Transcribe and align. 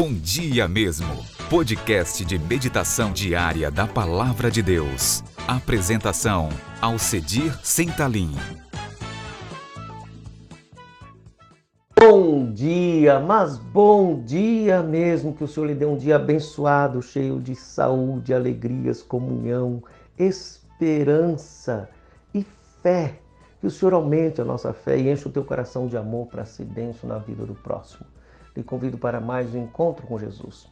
Bom 0.00 0.14
Dia 0.14 0.68
Mesmo, 0.68 1.08
podcast 1.50 2.24
de 2.24 2.38
meditação 2.38 3.12
diária 3.12 3.68
da 3.68 3.84
Palavra 3.84 4.48
de 4.48 4.62
Deus. 4.62 5.24
Apresentação: 5.48 6.50
Alcedir 6.80 7.52
Sentalim. 7.64 8.30
Bom 11.98 12.52
dia, 12.52 13.18
mas 13.18 13.58
bom 13.58 14.22
dia 14.22 14.84
mesmo. 14.84 15.34
Que 15.34 15.42
o 15.42 15.48
Senhor 15.48 15.66
lhe 15.66 15.74
dê 15.74 15.84
um 15.84 15.96
dia 15.96 16.14
abençoado, 16.14 17.02
cheio 17.02 17.40
de 17.40 17.56
saúde, 17.56 18.32
alegrias, 18.32 19.02
comunhão, 19.02 19.82
esperança 20.16 21.88
e 22.32 22.46
fé. 22.84 23.18
Que 23.60 23.66
o 23.66 23.70
Senhor 23.70 23.94
aumente 23.94 24.40
a 24.40 24.44
nossa 24.44 24.72
fé 24.72 24.96
e 24.96 25.10
enche 25.10 25.26
o 25.26 25.32
teu 25.32 25.42
coração 25.42 25.88
de 25.88 25.96
amor 25.96 26.28
para 26.28 26.44
ser 26.44 26.66
denso 26.66 27.04
na 27.04 27.18
vida 27.18 27.44
do 27.44 27.56
próximo 27.56 28.06
lhe 28.58 28.64
convido 28.64 28.98
para 28.98 29.20
mais 29.20 29.54
um 29.54 29.62
encontro 29.62 30.04
com 30.04 30.18
Jesus. 30.18 30.68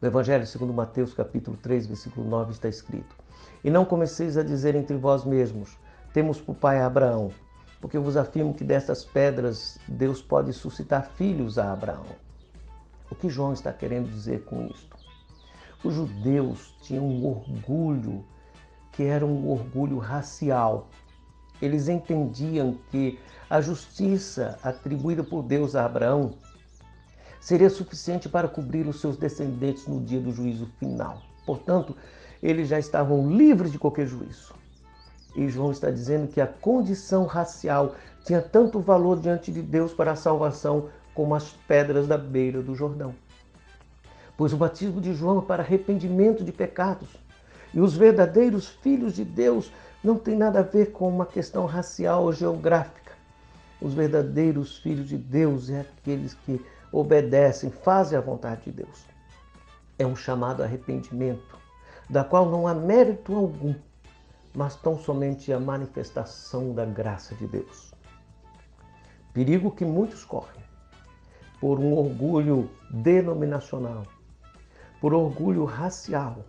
No 0.00 0.08
Evangelho 0.08 0.46
segundo 0.46 0.72
Mateus, 0.72 1.12
capítulo 1.12 1.54
3, 1.58 1.86
versículo 1.86 2.26
9, 2.26 2.52
está 2.52 2.66
escrito: 2.66 3.14
E 3.62 3.70
não 3.70 3.84
comeceis 3.84 4.38
a 4.38 4.42
dizer 4.42 4.74
entre 4.74 4.96
vós 4.96 5.22
mesmos: 5.22 5.76
Temos 6.14 6.40
por 6.40 6.54
pai 6.54 6.80
Abraão, 6.80 7.30
porque 7.78 7.94
eu 7.94 8.02
vos 8.02 8.16
afirmo 8.16 8.54
que 8.54 8.64
dessas 8.64 9.04
pedras 9.04 9.78
Deus 9.86 10.22
pode 10.22 10.50
suscitar 10.54 11.10
filhos 11.10 11.58
a 11.58 11.70
Abraão. 11.70 12.06
O 13.10 13.14
que 13.14 13.28
João 13.28 13.52
está 13.52 13.70
querendo 13.70 14.10
dizer 14.10 14.42
com 14.44 14.64
isto? 14.64 14.96
Os 15.84 15.92
judeus 15.92 16.74
tinham 16.80 17.04
um 17.04 17.26
orgulho 17.26 18.24
que 18.92 19.02
era 19.02 19.26
um 19.26 19.50
orgulho 19.50 19.98
racial. 19.98 20.88
Eles 21.60 21.88
entendiam 21.88 22.78
que 22.90 23.18
a 23.50 23.60
justiça 23.60 24.58
atribuída 24.62 25.22
por 25.22 25.42
Deus 25.42 25.76
a 25.76 25.84
Abraão 25.84 26.34
seria 27.42 27.68
suficiente 27.68 28.28
para 28.28 28.46
cobrir 28.46 28.86
os 28.86 29.00
seus 29.00 29.16
descendentes 29.16 29.88
no 29.88 30.00
dia 30.00 30.20
do 30.20 30.30
juízo 30.30 30.70
final. 30.78 31.20
Portanto, 31.44 31.96
eles 32.40 32.68
já 32.68 32.78
estavam 32.78 33.28
livres 33.28 33.72
de 33.72 33.80
qualquer 33.80 34.06
juízo. 34.06 34.54
E 35.34 35.48
João 35.48 35.72
está 35.72 35.90
dizendo 35.90 36.28
que 36.28 36.40
a 36.40 36.46
condição 36.46 37.26
racial 37.26 37.96
tinha 38.24 38.40
tanto 38.40 38.78
valor 38.78 39.18
diante 39.18 39.50
de 39.50 39.60
Deus 39.60 39.92
para 39.92 40.12
a 40.12 40.16
salvação 40.16 40.88
como 41.14 41.34
as 41.34 41.50
pedras 41.66 42.06
da 42.06 42.16
beira 42.16 42.62
do 42.62 42.76
Jordão. 42.76 43.12
Pois 44.36 44.52
o 44.52 44.56
batismo 44.56 45.00
de 45.00 45.12
João 45.12 45.40
é 45.40 45.42
para 45.42 45.64
arrependimento 45.64 46.44
de 46.44 46.52
pecados. 46.52 47.08
E 47.74 47.80
os 47.80 47.96
verdadeiros 47.96 48.68
filhos 48.68 49.14
de 49.14 49.24
Deus 49.24 49.72
não 50.04 50.16
tem 50.16 50.36
nada 50.36 50.60
a 50.60 50.62
ver 50.62 50.92
com 50.92 51.08
uma 51.08 51.26
questão 51.26 51.66
racial 51.66 52.22
ou 52.22 52.32
geográfica. 52.32 53.12
Os 53.80 53.94
verdadeiros 53.94 54.78
filhos 54.78 55.08
de 55.08 55.16
Deus 55.16 55.70
é 55.70 55.80
aqueles 55.80 56.34
que 56.34 56.64
obedecem, 56.92 57.70
fazem 57.70 58.18
a 58.18 58.20
vontade 58.20 58.64
de 58.64 58.72
Deus. 58.72 59.06
É 59.98 60.06
um 60.06 60.14
chamado 60.14 60.62
arrependimento, 60.62 61.56
da 62.08 62.22
qual 62.22 62.48
não 62.50 62.68
há 62.68 62.74
mérito 62.74 63.34
algum, 63.34 63.74
mas 64.54 64.76
tão 64.76 64.98
somente 64.98 65.52
a 65.52 65.58
manifestação 65.58 66.74
da 66.74 66.84
graça 66.84 67.34
de 67.34 67.46
Deus. 67.46 67.94
Perigo 69.32 69.70
que 69.70 69.84
muitos 69.84 70.24
correm 70.24 70.62
por 71.58 71.78
um 71.78 71.94
orgulho 71.94 72.68
denominacional, 72.90 74.02
por 75.00 75.14
orgulho 75.14 75.64
racial, 75.64 76.44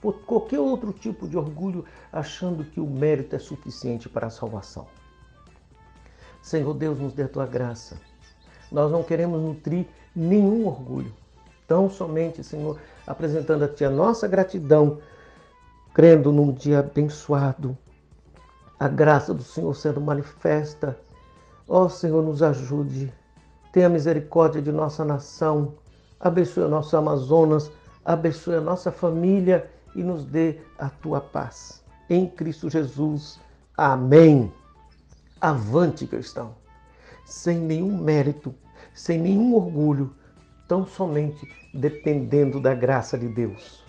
por 0.00 0.20
qualquer 0.20 0.60
outro 0.60 0.92
tipo 0.92 1.28
de 1.28 1.36
orgulho, 1.36 1.84
achando 2.12 2.64
que 2.64 2.80
o 2.80 2.86
mérito 2.86 3.36
é 3.36 3.38
suficiente 3.38 4.08
para 4.08 4.28
a 4.28 4.30
salvação. 4.30 4.86
Senhor 6.40 6.72
Deus, 6.74 6.98
nos 6.98 7.12
dê 7.14 7.24
a 7.24 7.28
tua 7.28 7.46
graça 7.46 7.98
nós 8.74 8.90
não 8.90 9.04
queremos 9.04 9.40
nutrir 9.40 9.86
nenhum 10.14 10.66
orgulho. 10.66 11.14
Tão 11.66 11.88
somente, 11.88 12.42
Senhor, 12.42 12.76
apresentando 13.06 13.64
a 13.64 13.68
Ti 13.68 13.84
a 13.84 13.90
nossa 13.90 14.26
gratidão, 14.26 14.98
crendo 15.94 16.32
num 16.32 16.52
dia 16.52 16.80
abençoado, 16.80 17.78
a 18.78 18.88
graça 18.88 19.32
do 19.32 19.44
Senhor 19.44 19.72
sendo 19.76 20.00
manifesta. 20.00 20.98
Ó 21.68 21.88
Senhor, 21.88 22.20
nos 22.22 22.42
ajude. 22.42 23.12
Tenha 23.72 23.88
misericórdia 23.88 24.60
de 24.60 24.72
nossa 24.72 25.04
nação. 25.04 25.74
Abençoe 26.18 26.64
o 26.64 26.68
nosso 26.68 26.96
Amazonas. 26.96 27.70
Abençoe 28.04 28.56
a 28.56 28.60
nossa 28.60 28.90
família 28.90 29.70
e 29.94 30.02
nos 30.02 30.24
dê 30.24 30.58
a 30.76 30.90
tua 30.90 31.20
paz. 31.20 31.82
Em 32.10 32.26
Cristo 32.26 32.68
Jesus. 32.68 33.38
Amém. 33.76 34.52
Avante, 35.40 36.06
cristão 36.06 36.54
sem 37.24 37.58
nenhum 37.58 37.96
mérito, 37.96 38.54
sem 38.94 39.18
nenhum 39.18 39.54
orgulho, 39.54 40.14
tão 40.66 40.86
somente 40.86 41.46
dependendo 41.74 42.60
da 42.60 42.74
graça 42.74 43.18
de 43.18 43.28
Deus. 43.28 43.83